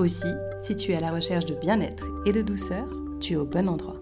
Aussi, 0.00 0.32
si 0.62 0.74
tu 0.76 0.92
es 0.92 0.96
à 0.96 1.00
la 1.00 1.12
recherche 1.12 1.44
de 1.44 1.54
bien-être 1.54 2.06
et 2.24 2.32
de 2.32 2.40
douceur, 2.40 2.88
tu 3.20 3.34
es 3.34 3.36
au 3.36 3.44
bon 3.44 3.68
endroit. 3.68 4.00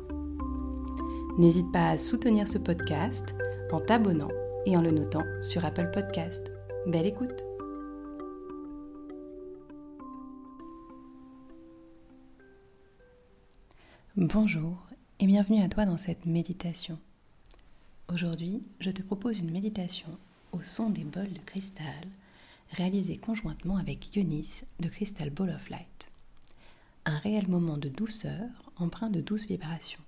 N'hésite 1.39 1.73
pas 1.73 1.89
à 1.89 1.99
soutenir 1.99 2.47
ce 2.47 2.59
podcast 2.59 3.35
en 3.73 3.81
t'abonnant 3.81 4.29
et 4.65 4.77
en 4.77 4.81
le 4.81 4.93
notant 4.93 5.25
sur 5.43 5.65
Apple 5.65 5.91
Podcast. 5.93 6.53
Belle 6.87 7.07
écoute 7.07 7.45
Bonjour 14.17 14.79
et 15.19 15.27
bienvenue 15.27 15.65
à 15.65 15.69
toi 15.69 15.85
dans 15.85 15.99
cette 15.99 16.27
méditation. 16.27 16.97
Aujourd'hui, 18.13 18.63
je 18.79 18.93
te 18.93 19.03
propose 19.03 19.41
une 19.41 19.51
méditation 19.51 20.17
au 20.53 20.63
son 20.63 20.91
des 20.91 21.03
bols 21.03 21.33
de 21.33 21.41
cristal 21.45 22.05
réalisée 22.71 23.17
conjointement 23.17 23.77
avec 23.77 24.15
Yonis 24.15 24.63
de 24.81 24.89
Crystal 24.89 25.31
Ball 25.31 25.51
of 25.51 25.69
Light. 25.71 26.11
Un 27.05 27.19
réel 27.19 27.49
moment 27.49 27.77
de 27.77 27.89
douceur 27.89 28.49
empreint 28.77 29.11
de 29.11 29.21
douces 29.21 29.47
vibrations. 29.47 30.03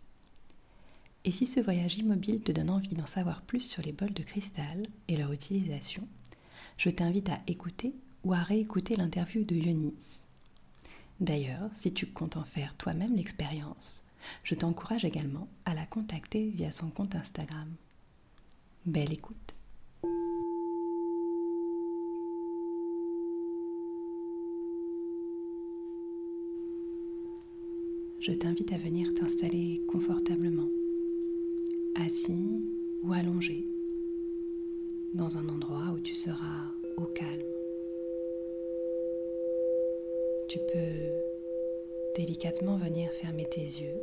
Et 1.24 1.30
si 1.30 1.46
ce 1.46 1.60
voyage 1.60 1.98
immobile 1.98 2.42
te 2.42 2.52
donne 2.52 2.70
envie 2.70 2.94
d'en 2.94 3.06
savoir 3.06 3.42
plus 3.42 3.60
sur 3.60 3.82
les 3.82 3.92
bols 3.92 4.14
de 4.14 4.22
cristal 4.22 4.86
et 5.08 5.16
leur 5.16 5.32
utilisation, 5.32 6.06
je 6.76 6.88
t'invite 6.88 7.28
à 7.28 7.40
écouter 7.46 7.94
ou 8.24 8.32
à 8.32 8.38
réécouter 8.38 8.96
l'interview 8.96 9.44
de 9.44 9.54
Yonis. 9.54 10.22
D'ailleurs, 11.20 11.70
si 11.74 11.92
tu 11.92 12.06
comptes 12.06 12.38
en 12.38 12.44
faire 12.44 12.74
toi-même 12.76 13.14
l'expérience, 13.14 14.02
je 14.44 14.54
t'encourage 14.54 15.04
également 15.04 15.48
à 15.66 15.74
la 15.74 15.86
contacter 15.86 16.50
via 16.50 16.72
son 16.72 16.90
compte 16.90 17.14
Instagram. 17.14 17.68
Belle 18.86 19.12
écoute. 19.12 19.54
Je 28.20 28.32
t'invite 28.32 28.72
à 28.72 28.76
venir 28.76 29.14
t'installer 29.14 29.80
confortablement, 29.86 30.68
assis 31.94 32.62
ou 33.02 33.12
allongé, 33.12 33.66
dans 35.14 35.38
un 35.38 35.48
endroit 35.48 35.94
où 35.94 36.00
tu 36.00 36.14
seras 36.14 36.74
au 36.96 37.04
calme. 37.04 37.42
Tu 40.48 40.58
peux 40.72 42.20
délicatement 42.20 42.76
venir 42.76 43.10
fermer 43.12 43.46
tes 43.50 43.60
yeux 43.60 44.00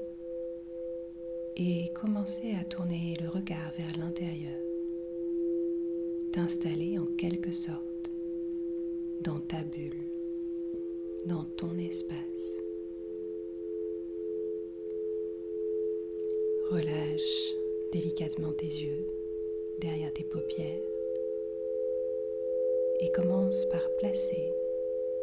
et 1.56 1.92
commencer 1.94 2.54
à 2.60 2.64
tourner 2.64 3.16
le 3.22 3.30
regard 3.30 3.72
vers 3.78 3.98
l'intérieur 3.98 4.58
t'installer 6.38 7.00
en 7.00 7.06
quelque 7.18 7.52
sorte 7.52 8.12
dans 9.22 9.40
ta 9.40 9.64
bulle, 9.64 10.04
dans 11.26 11.46
ton 11.58 11.76
espace. 11.80 12.67
Relâche 16.70 17.54
délicatement 17.94 18.52
tes 18.52 18.66
yeux 18.66 19.06
derrière 19.80 20.12
tes 20.12 20.26
paupières 20.26 20.82
et 23.00 23.10
commence 23.14 23.64
par 23.72 23.82
placer 24.00 24.52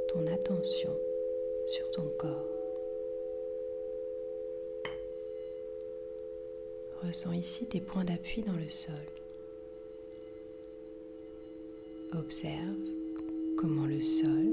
ton 0.09 0.27
attention 0.27 0.97
sur 1.66 1.91
ton 1.91 2.09
corps. 2.19 2.49
Ressens 7.06 7.32
ici 7.34 7.66
tes 7.66 7.81
points 7.81 8.05
d'appui 8.05 8.41
dans 8.41 8.53
le 8.53 8.71
sol. 8.71 8.94
Observe 12.19 12.88
comment 13.59 13.87
le 13.87 14.00
sol, 14.00 14.47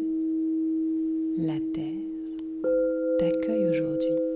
la 1.37 1.57
terre 1.73 2.11
t'accueille 3.17 3.67
aujourd'hui. 3.67 4.30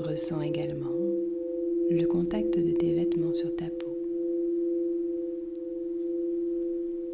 Ressens 0.00 0.42
également 0.42 0.96
le 1.90 2.04
contact 2.06 2.56
de 2.56 2.72
tes 2.72 2.94
vêtements 2.94 3.34
sur 3.34 3.54
ta 3.56 3.66
peau. 3.66 3.98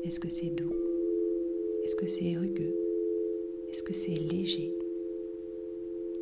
Est-ce 0.04 0.20
que 0.20 0.28
c'est 0.28 0.50
doux? 0.50 0.74
Est-ce 1.84 1.96
que 1.96 2.06
c'est 2.06 2.36
rugueux? 2.36 2.76
Est-ce 3.70 3.82
que 3.82 3.94
c'est 3.94 4.14
léger? 4.14 4.70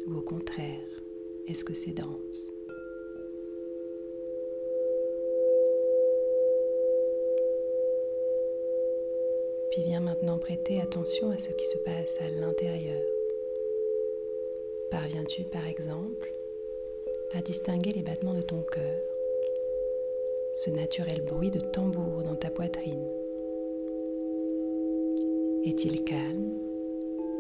Ou 0.07 0.19
au 0.19 0.21
contraire, 0.21 1.03
est-ce 1.49 1.65
que 1.65 1.75
c'est 1.75 1.91
dense? 1.93 2.53
Puis 9.73 9.83
viens 9.83 10.01
maintenant 10.01 10.39
prêter 10.39 10.81
attention 10.81 11.31
à 11.31 11.39
ce 11.39 11.51
qui 11.51 11.67
se 11.67 11.79
passe 11.79 12.19
à 12.21 12.29
l'intérieur. 12.29 13.03
Parviens-tu 14.91 15.43
par 15.45 15.67
exemple 15.67 16.33
à 17.35 17.41
distinguer 17.41 17.91
les 17.93 18.03
battements 18.03 18.35
de 18.35 18.43
ton 18.43 18.63
cœur, 18.63 19.01
ce 20.55 20.71
naturel 20.71 21.23
bruit 21.23 21.51
de 21.51 21.61
tambour 21.61 22.23
dans 22.25 22.37
ta 22.37 22.51
poitrine. 22.51 23.07
Est-il 25.65 26.05
calme? 26.05 26.53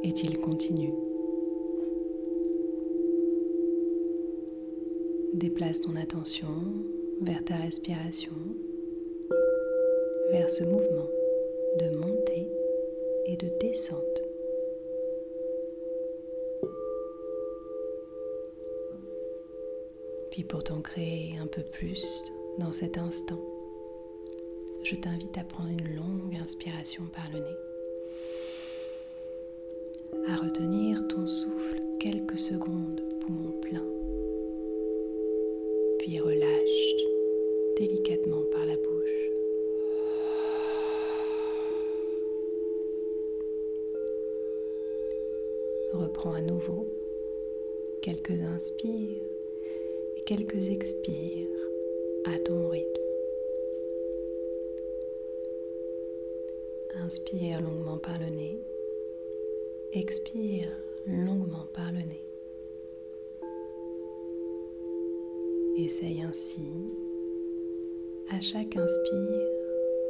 Est-il 0.02 0.40
continu? 0.40 0.94
Déplace 5.34 5.80
ton 5.80 5.96
attention 5.96 6.54
vers 7.20 7.44
ta 7.44 7.56
respiration, 7.56 8.32
vers 10.30 10.50
ce 10.50 10.64
mouvement 10.64 11.08
de 11.78 11.96
montée 11.96 12.48
et 13.26 13.36
de 13.36 13.48
descente. 13.60 14.11
Puis 20.32 20.44
pour 20.44 20.64
t'en 20.64 20.80
créer 20.80 21.36
un 21.38 21.46
peu 21.46 21.62
plus 21.62 22.32
dans 22.58 22.72
cet 22.72 22.96
instant, 22.96 23.38
je 24.82 24.96
t'invite 24.96 25.36
à 25.36 25.44
prendre 25.44 25.68
une 25.68 25.94
longue 25.94 26.34
inspiration 26.40 27.02
par 27.12 27.30
le 27.34 27.40
nez, 27.40 27.58
à 30.28 30.36
retenir 30.36 31.06
ton 31.08 31.28
souffle 31.28 31.80
quelques 32.00 32.38
secondes 32.38 33.02
poumon 33.20 33.52
plein, 33.60 33.84
puis 35.98 36.18
relâche 36.18 36.96
délicatement 37.76 38.42
par 38.52 38.64
la 38.64 38.76
bouche. 38.76 38.88
reprends 45.92 46.32
à 46.32 46.40
nouveau 46.40 46.88
quelques 48.00 48.40
inspires 48.40 49.20
quelques 50.26 50.68
expires 50.68 51.48
à 52.26 52.38
ton 52.44 52.68
rythme. 52.68 52.86
Inspire 57.04 57.60
longuement 57.60 57.98
par 57.98 58.18
le 58.20 58.26
nez, 58.26 58.60
expire 59.92 60.68
longuement 61.06 61.66
par 61.72 61.90
le 61.90 61.98
nez. 61.98 62.24
Essaye 65.84 66.22
ainsi, 66.22 66.70
à 68.30 68.40
chaque 68.40 68.76
inspire, 68.76 69.48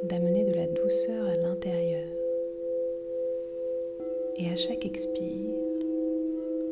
d'amener 0.05 0.45
de 0.45 0.53
la 0.53 0.67
douceur 0.67 1.27
à 1.27 1.35
l'intérieur. 1.37 2.09
Et 4.37 4.49
à 4.49 4.57
chaque 4.57 4.85
expire, 4.85 5.51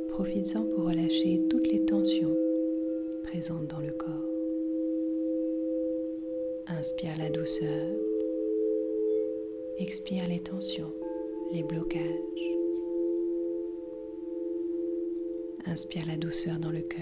profites-en 0.09 0.64
pour 0.64 0.85
relâcher 0.85 1.41
toutes 1.49 1.69
les 1.69 1.85
tensions 1.87 2.39
présente 3.22 3.67
dans 3.67 3.81
le 3.81 3.93
corps. 3.93 4.31
Inspire 6.69 7.17
la 7.19 7.28
douceur. 7.31 7.88
Expire 9.78 10.26
les 10.28 10.40
tensions, 10.40 10.93
les 11.52 11.62
blocages. 11.62 12.00
Inspire 15.67 16.06
la 16.06 16.17
douceur 16.17 16.58
dans 16.58 16.70
le 16.70 16.82
cœur. 16.82 17.00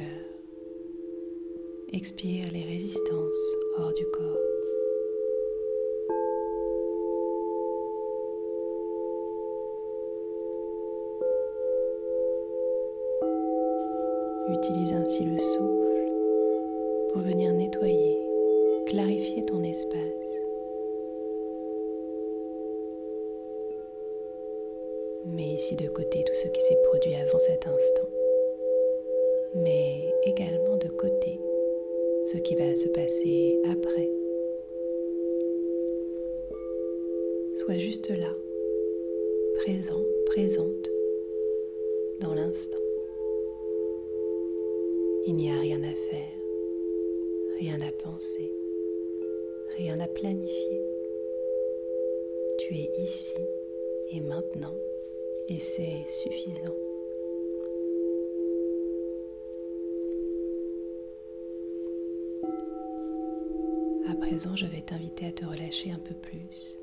Expire 1.92 2.46
les 2.52 2.64
résistances 2.64 3.54
hors 3.78 3.92
du 3.94 4.04
corps. 4.06 4.36
Utilise 14.50 14.92
ainsi 14.92 15.24
le 15.24 15.38
sou 15.38 15.77
pour 17.18 17.26
venir 17.26 17.52
nettoyer, 17.52 18.16
clarifier 18.86 19.44
ton 19.44 19.60
espace. 19.64 20.40
Mets 25.26 25.54
ici 25.54 25.74
de 25.74 25.88
côté 25.88 26.22
tout 26.22 26.34
ce 26.34 26.46
qui 26.46 26.60
s'est 26.60 26.78
produit 26.84 27.16
avant 27.16 27.40
cet 27.40 27.66
instant, 27.66 28.08
mais 29.56 30.14
également 30.26 30.76
de 30.76 30.86
côté 30.86 31.40
ce 32.24 32.36
qui 32.36 32.54
va 32.54 32.72
se 32.76 32.88
passer 32.90 33.58
après. 33.64 34.08
Sois 37.56 37.78
juste 37.78 38.10
là, 38.10 38.32
présent, 39.64 40.04
présente, 40.26 40.88
dans 42.20 42.34
l'instant. 42.34 42.78
Il 45.26 45.34
n'y 45.34 45.50
a 45.50 45.58
rien 45.58 45.82
à 45.82 45.94
faire, 46.10 46.37
rien 47.58 47.80
à 47.80 47.90
penser, 47.90 48.52
rien 49.76 49.98
à 49.98 50.06
planifier. 50.06 50.80
Tu 52.58 52.74
es 52.74 52.90
ici 53.02 53.34
et 54.12 54.20
maintenant 54.20 54.74
et 55.48 55.58
c'est 55.58 56.04
suffisant. 56.08 56.76
À 64.08 64.14
présent, 64.14 64.54
je 64.54 64.66
vais 64.66 64.82
t'inviter 64.82 65.26
à 65.26 65.32
te 65.32 65.44
relâcher 65.44 65.90
un 65.90 65.98
peu 65.98 66.14
plus, 66.14 66.78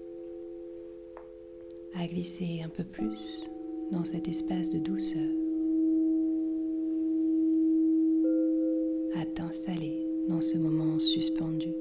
à 1.93 2.05
glisser 2.07 2.61
un 2.63 2.69
peu 2.69 2.83
plus 2.83 3.49
dans 3.91 4.03
cet 4.03 4.27
espace 4.27 4.71
de 4.71 4.79
douceur, 4.79 5.21
à 9.15 9.25
t'installer 9.25 10.04
dans 10.27 10.41
ce 10.41 10.57
moment 10.57 10.99
suspendu. 10.99 11.73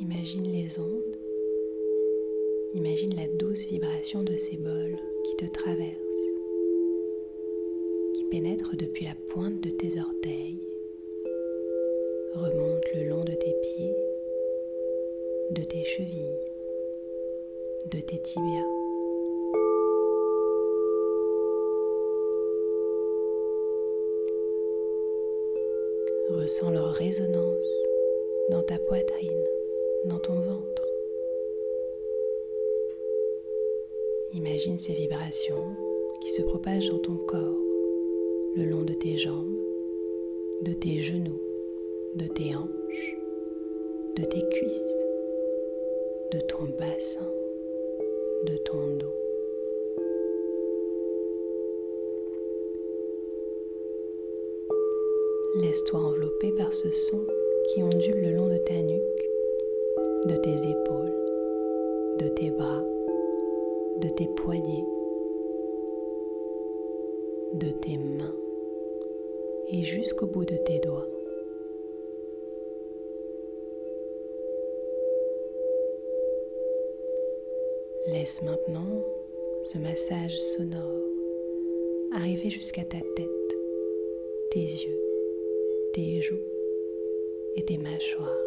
Imagine 0.00 0.50
les 0.50 0.78
ondes, 0.78 1.16
imagine 2.74 3.14
la 3.16 3.28
douce 3.38 3.66
vibration 3.66 4.22
de 4.22 4.36
ces 4.36 4.56
bols 4.56 4.96
qui 5.24 5.36
te 5.36 5.52
traversent, 5.52 5.98
qui 8.14 8.24
pénètrent 8.30 8.76
depuis 8.76 9.04
la 9.04 9.14
pointe 9.28 9.60
de 9.60 9.70
tes 9.70 10.00
orteils, 10.00 10.58
remontent 12.34 12.88
le 12.94 13.08
long 13.08 13.24
de 13.24 13.34
tes 13.34 13.54
pieds, 13.62 13.96
de 15.50 15.64
tes 15.64 15.84
chevilles, 15.84 16.40
de 17.92 18.00
tes 18.00 18.22
tibias. 18.22 18.79
Ressens 26.40 26.70
leur 26.70 26.94
résonance 26.94 27.84
dans 28.48 28.62
ta 28.62 28.78
poitrine 28.78 29.44
dans 30.06 30.18
ton 30.20 30.40
ventre. 30.40 30.88
Imagine 34.32 34.78
ces 34.78 34.94
vibrations 34.94 35.66
qui 36.22 36.30
se 36.30 36.40
propagent 36.40 36.88
dans 36.88 36.98
ton 37.00 37.16
corps, 37.26 37.60
le 38.56 38.64
long 38.64 38.84
de 38.84 38.94
tes 38.94 39.18
jambes, 39.18 39.54
de 40.62 40.72
tes 40.72 41.02
genoux, 41.02 41.42
de 42.14 42.26
tes 42.26 42.56
hanches, 42.56 43.18
de 44.16 44.24
tes 44.24 44.48
cuisses, 44.48 44.96
de 46.32 46.40
ton 46.40 46.64
bassin, 46.78 47.30
de 48.46 48.56
ton 48.64 48.96
dos. 48.96 49.19
Laisse-toi 55.56 56.00
envelopper 56.00 56.52
par 56.52 56.72
ce 56.72 56.90
son 56.90 57.24
qui 57.68 57.82
ondule 57.82 58.20
le 58.20 58.36
long 58.36 58.48
de 58.48 58.58
ta 58.58 58.74
nuque 58.74 59.30
de 60.26 60.36
tes 60.36 60.68
épaules, 60.68 61.14
de 62.18 62.28
tes 62.28 62.50
bras, 62.50 62.84
de 64.00 64.08
tes 64.10 64.28
poignets, 64.36 64.84
de 67.54 67.70
tes 67.70 67.96
mains 67.96 68.36
et 69.72 69.82
jusqu'au 69.82 70.26
bout 70.26 70.44
de 70.44 70.56
tes 70.58 70.78
doigts. 70.78 71.08
Laisse 78.06 78.42
maintenant 78.42 79.04
ce 79.62 79.78
massage 79.78 80.38
sonore 80.38 81.00
arriver 82.12 82.50
jusqu'à 82.50 82.82
ta 82.82 82.98
tête, 83.16 83.56
tes 84.50 84.60
yeux, 84.60 85.09
tes 85.92 86.20
joues 86.20 86.46
et 87.56 87.64
tes 87.64 87.78
mâchoires. 87.78 88.46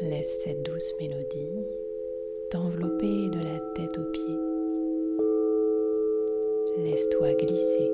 Laisse 0.00 0.40
cette 0.42 0.62
douce 0.62 0.94
mélodie 1.00 1.66
t'envelopper 2.50 3.28
de 3.28 3.38
la 3.38 3.58
tête 3.74 3.98
aux 3.98 4.10
pieds. 4.12 4.38
Laisse-toi 6.78 7.34
glisser 7.34 7.90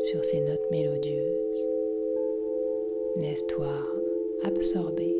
sur 0.00 0.24
ces 0.24 0.40
notes 0.40 0.70
mélodieuses. 0.70 1.68
Laisse-toi 3.16 3.72
absorber 4.42 5.16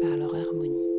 par 0.00 0.16
leur 0.16 0.34
harmonie. 0.34 0.91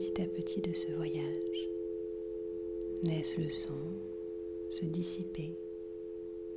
Petit 0.00 0.22
à 0.22 0.26
petit 0.26 0.62
de 0.62 0.72
ce 0.72 0.90
voyage. 0.92 1.68
Laisse 3.02 3.36
le 3.36 3.50
son 3.50 3.78
se 4.70 4.86
dissiper 4.86 5.54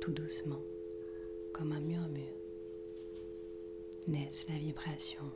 tout 0.00 0.12
doucement 0.12 0.62
comme 1.52 1.72
un 1.72 1.80
murmure. 1.80 2.24
Laisse 4.08 4.48
la 4.48 4.56
vibration 4.56 5.30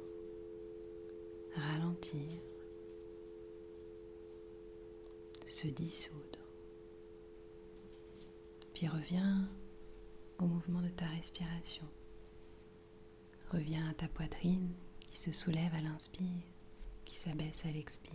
ralentir, 1.54 2.40
se 5.46 5.68
dissoudre. 5.68 6.40
Puis 8.72 8.88
reviens 8.88 9.50
au 10.38 10.46
mouvement 10.46 10.80
de 10.80 10.88
ta 10.96 11.04
respiration. 11.04 11.84
Reviens 13.52 13.86
à 13.90 13.92
ta 13.92 14.08
poitrine 14.08 14.70
qui 15.10 15.18
se 15.18 15.30
soulève 15.30 15.74
à 15.74 15.82
l'inspire, 15.82 16.42
qui 17.08 17.16
s'abaisse 17.16 17.64
à 17.64 17.70
l'expire. 17.70 18.12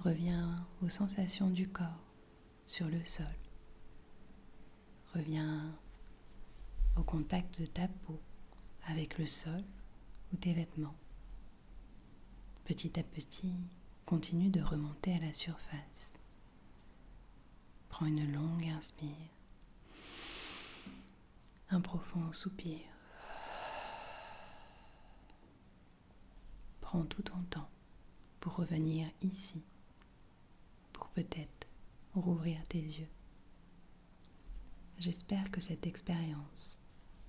Reviens 0.00 0.66
aux 0.82 0.88
sensations 0.88 1.48
du 1.48 1.68
corps 1.68 2.12
sur 2.66 2.88
le 2.88 3.04
sol. 3.04 3.24
Reviens 5.14 5.72
au 6.96 7.02
contact 7.04 7.60
de 7.60 7.66
ta 7.66 7.86
peau 7.86 8.20
avec 8.88 9.16
le 9.18 9.26
sol 9.26 9.62
ou 10.32 10.36
tes 10.36 10.52
vêtements. 10.52 10.96
Petit 12.64 12.98
à 12.98 13.04
petit, 13.04 13.54
continue 14.04 14.50
de 14.50 14.60
remonter 14.60 15.14
à 15.14 15.20
la 15.20 15.32
surface. 15.32 16.12
Prends 17.88 18.06
une 18.06 18.32
longue 18.32 18.66
inspire, 18.66 19.30
un 21.70 21.80
profond 21.80 22.32
soupir. 22.32 22.80
Prends 26.90 27.04
tout 27.04 27.20
ton 27.20 27.42
temps 27.50 27.68
pour 28.40 28.56
revenir 28.56 29.06
ici, 29.20 29.60
pour 30.94 31.08
peut-être 31.08 31.66
rouvrir 32.14 32.66
tes 32.66 32.80
yeux. 32.80 33.10
J'espère 34.98 35.50
que 35.50 35.60
cette 35.60 35.86
expérience 35.86 36.78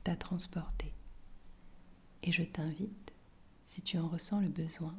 t'a 0.06 0.16
transporté 0.16 0.94
et 2.24 2.32
je 2.32 2.44
t'invite, 2.44 3.12
si 3.66 3.82
tu 3.82 3.98
en 3.98 4.08
ressens 4.08 4.40
le 4.40 4.48
besoin, 4.48 4.96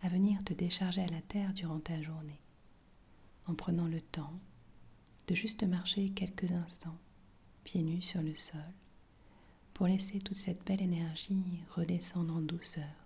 à 0.00 0.08
venir 0.10 0.44
te 0.44 0.54
décharger 0.54 1.02
à 1.02 1.08
la 1.08 1.22
terre 1.22 1.52
durant 1.52 1.80
ta 1.80 2.00
journée, 2.00 2.38
en 3.46 3.56
prenant 3.56 3.88
le 3.88 4.00
temps 4.00 4.38
de 5.26 5.34
juste 5.34 5.64
marcher 5.64 6.10
quelques 6.10 6.52
instants, 6.52 6.98
pieds 7.64 7.82
nus 7.82 8.02
sur 8.02 8.22
le 8.22 8.36
sol, 8.36 8.60
pour 9.74 9.88
laisser 9.88 10.20
toute 10.20 10.36
cette 10.36 10.64
belle 10.64 10.82
énergie 10.82 11.64
redescendre 11.74 12.36
en 12.36 12.42
douceur. 12.42 13.05